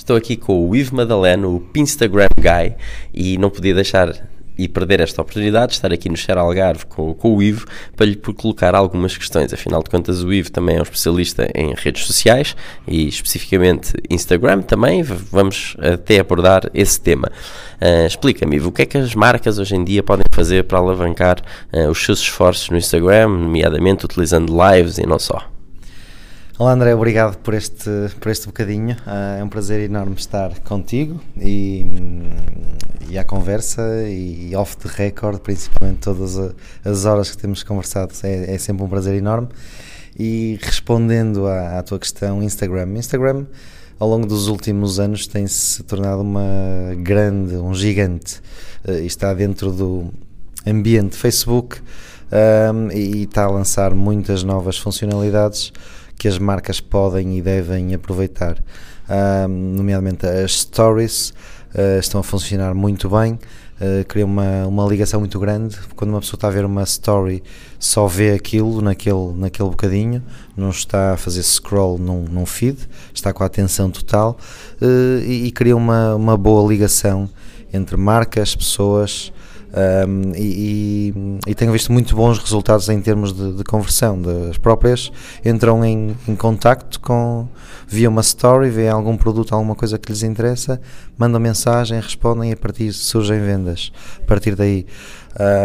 [0.00, 2.74] Estou aqui com o Ivo Madaleno, o Instagram Guy,
[3.12, 4.14] e não podia deixar
[4.56, 8.06] e perder esta oportunidade de estar aqui no Xer Algarve com, com, o Ivo para
[8.06, 9.52] lhe colocar algumas questões.
[9.52, 12.56] Afinal de contas, o Ivo também é um especialista em redes sociais
[12.88, 15.02] e especificamente Instagram também.
[15.02, 17.30] Vamos até abordar esse tema.
[17.78, 20.78] Uh, Explica-me, Ivo, o que é que as marcas hoje em dia podem fazer para
[20.78, 21.42] alavancar
[21.74, 25.59] uh, os seus esforços no Instagram, nomeadamente utilizando lives e não só?
[26.60, 28.94] Olá André, obrigado por este, por este bocadinho.
[29.06, 31.86] Uh, é um prazer enorme estar contigo e,
[33.08, 36.36] e à conversa e off the record, principalmente todas
[36.84, 38.12] as horas que temos conversado.
[38.22, 39.48] É, é sempre um prazer enorme.
[40.18, 42.90] E respondendo à, à, tua questão, Instagram.
[42.98, 43.46] Instagram,
[43.98, 48.38] ao longo dos últimos anos, tem se tornado uma grande, um gigante.
[48.86, 50.12] Uh, está dentro do
[50.66, 51.78] ambiente Facebook
[52.30, 55.72] um, e, e está a lançar muitas novas funcionalidades
[56.20, 58.62] que as marcas podem e devem aproveitar.
[59.48, 61.32] nomeadamente as stories
[61.74, 65.78] uh, estão a funcionar muito bem, uh, cria uma, uma ligação muito grande.
[65.96, 67.42] Quando uma pessoa está a ver uma story,
[67.78, 70.22] só vê aquilo naquele, naquele bocadinho,
[70.54, 72.76] não está a fazer scroll num, num feed,
[73.14, 74.36] está com a atenção total
[74.82, 77.30] uh, e, e cria uma, uma boa ligação
[77.72, 79.32] entre marcas, pessoas
[79.72, 81.14] um, e,
[81.46, 84.20] e, tenho visto muito bons resultados em termos de, de conversão.
[84.20, 85.12] Das próprias
[85.44, 87.48] entram em, em contacto com
[87.86, 90.80] via uma story, vê algum produto, alguma coisa que lhes interessa,
[91.16, 93.92] mandam mensagem, respondem e a partir surgem vendas.
[94.22, 94.86] A partir daí,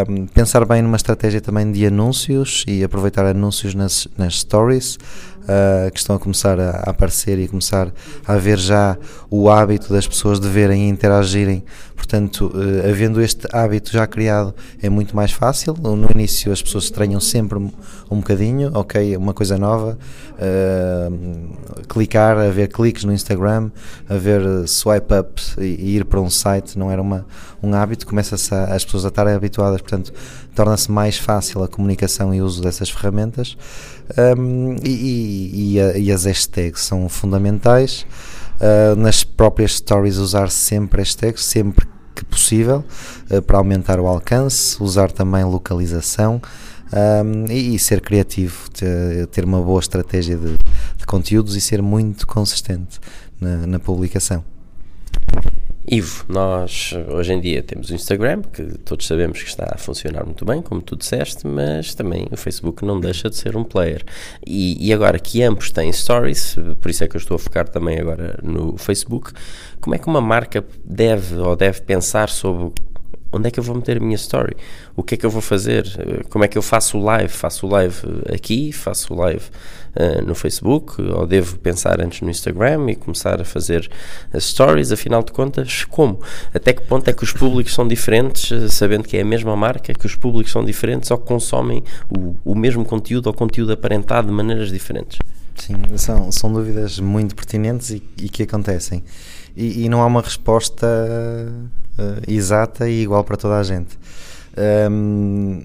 [0.08, 4.98] um, pensar bem numa estratégia também de anúncios e aproveitar anúncios nas, nas stories
[5.46, 7.92] uh, que estão a começar a, a, aparecer e começar
[8.28, 8.98] a haver já
[9.30, 11.64] o hábito das pessoas de verem e interagirem.
[11.96, 15.74] Portanto, uh, havendo este hábito já criado, é muito mais fácil.
[15.74, 17.72] No início, as pessoas estranham sempre um,
[18.18, 19.98] bocadinho, ok, uma coisa nova.
[20.36, 21.56] Uh,
[21.88, 23.72] clicar, a ver cliques no Instagram,
[24.10, 27.26] a ver swipe up e, e ir para um site não era uma,
[27.64, 28.06] um hábito.
[28.06, 30.14] Começa-se as pessoas a estarem habituadas, portanto,
[30.56, 33.58] torna-se mais fácil a comunicação e o uso dessas ferramentas.
[34.38, 38.06] Um, e, e, a, e, as hashtags são fundamentais.
[38.56, 41.86] Uh, nas próprias stories, usar sempre hashtags, sempre
[42.16, 42.84] que possível,
[43.30, 46.42] uh, para aumentar o alcance, usar também localização.
[46.94, 50.56] Um, e, e, ser criativo, ter, ter, uma boa estratégia de,
[50.98, 53.00] de, conteúdos e ser muito consistente
[53.42, 54.55] na, na publicação.
[55.88, 60.26] Ivo, nós hoje em dia temos o Instagram, que todos sabemos que está a funcionar
[60.26, 64.04] muito bem, como tu disseste, mas também o Facebook não deixa de ser um player.
[64.46, 67.70] E, e, agora que ambos têm stories, por isso é que eu estou a focar
[67.70, 69.32] também agora no Facebook,
[69.80, 72.74] como é que uma marca deve ou deve pensar sobre
[73.36, 74.56] onde é que eu vou meter a minha story?
[74.96, 75.86] O que é que eu vou fazer?
[76.30, 77.30] Como é que eu faço o live?
[77.30, 77.96] Faço o live
[78.34, 78.72] aqui?
[78.72, 79.44] Faço o live
[79.96, 81.02] uh, no Facebook?
[81.02, 83.90] Ou devo pensar antes no Instagram e começar a fazer
[84.34, 84.92] as stories?
[84.92, 86.20] Afinal de contas, como?
[86.54, 89.56] Até que ponto é que os públicos são diferentes, eh, sabendo que é a mesma
[89.56, 94.28] marca, que os públicos são diferentes ou consomem o, o mesmo conteúdo ou conteúdo aparentado
[94.28, 95.20] de maneiras diferentes?
[95.56, 99.04] Sim, são, são dúvidas muito pertinentes e, e que acontecem.
[99.56, 100.86] E, e, não há uma resposta
[102.28, 103.98] exata e igual para toda a gente.
[104.90, 105.64] Um,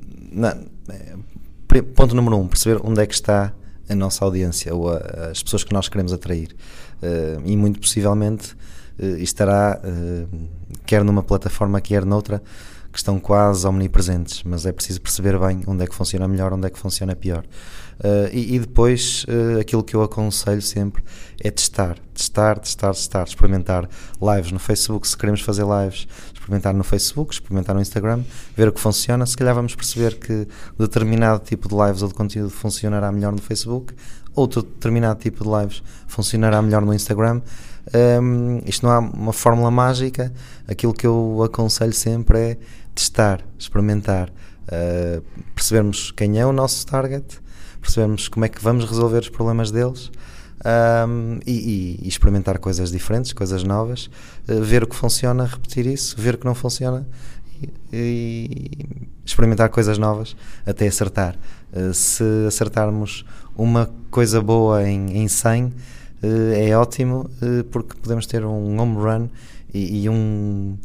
[1.94, 3.52] ponto número um, perceber onde é que está
[3.88, 4.98] a nossa audiência ou a,
[5.30, 6.54] as pessoas que nós queremos atrair.
[7.02, 8.54] Uh, e muito possivelmente
[8.98, 9.80] uh, estará,
[10.84, 12.42] quer numa plataforma, quer noutra,
[12.92, 16.66] que estão quase omnipresentes, mas é preciso perceber bem onde é que funciona melhor, onde
[16.66, 17.44] é que funciona pior.
[18.00, 21.04] Uh, e, e, depois uh, aquilo que eu aconselho sempre
[21.38, 23.86] é testar, testar, testar, testar, experimentar
[24.20, 28.22] lives no Facebook, se queremos fazer lives, experimentar no Facebook, experimentar no Instagram,
[28.56, 32.14] ver o que funciona, se calhar vamos perceber que determinado tipo de lives ou de
[32.14, 33.94] conteúdo funcionará melhor no Facebook,
[34.34, 37.42] outro determinado tipo de lives funcionará melhor no Instagram.
[38.22, 40.32] Um, isto não há uma fórmula mágica,
[40.66, 42.58] aquilo que eu aconselho sempre é
[42.94, 45.22] testar, experimentar, uh,
[45.54, 47.40] percebermos quem é o nosso target,
[47.80, 50.10] percebermos como é que vamos resolver os problemas deles
[50.64, 54.10] um, e, e, experimentar coisas diferentes, coisas novas,
[54.48, 57.06] uh, ver o que funciona, repetir isso, ver o que não funciona
[57.62, 61.36] e, e experimentar coisas novas até acertar.
[61.72, 63.24] Uh, se acertarmos
[63.56, 65.72] uma coisa boa em, em 100, uh,
[66.54, 67.30] é ótimo
[67.70, 69.28] porque podemos ter um home run
[69.72, 70.76] e, e um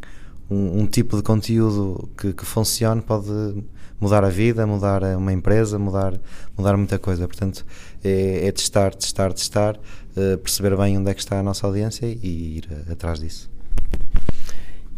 [0.50, 3.64] um, um, tipo de conteúdo que, que funcione pode
[4.00, 6.14] mudar a vida, mudar uma empresa, mudar,
[6.56, 7.26] mudar muita coisa.
[7.26, 7.64] Portanto,
[8.04, 12.06] é, é testar, testar, testar, uh, perceber bem onde é que está a nossa audiência
[12.06, 13.50] e ir atrás disso.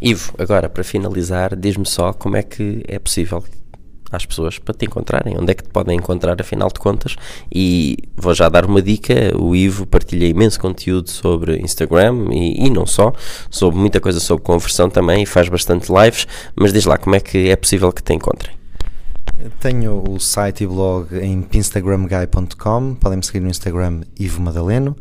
[0.01, 3.43] Ivo, agora para finalizar, diz-me só como é que é possível
[4.11, 7.17] às pessoas para te encontrarem, onde é que te podem encontrar afinal de contas?
[7.53, 12.71] E vou já dar uma dica, o Ivo partilha imenso conteúdo sobre Instagram e, e
[12.71, 13.13] não só,
[13.51, 17.21] sobre muita coisa sobre conversão também e faz bastante lives, mas diz lá como é
[17.21, 18.57] que é possível que te encontrem.
[19.61, 24.97] Tenho o site e blog em pinstagramguy.com, podem me seguir no Instagram Ivo Madaleno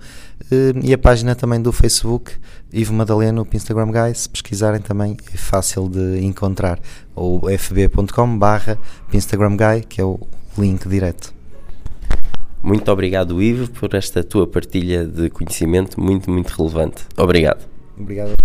[0.83, 2.31] e a página também do Facebook
[2.71, 6.79] Ivo Madaleno, o Instagram Guy, se pesquisarem também é fácil de encontrar,
[7.15, 8.77] ou fb.com barra
[9.13, 10.19] Instagram Guy, que é o
[10.57, 11.33] link direto.
[12.61, 17.03] Muito obrigado, Ivo, por esta tua partilha de conhecimento muito, muito relevante.
[17.15, 17.65] Obrigado.
[17.97, 18.35] Obrigado.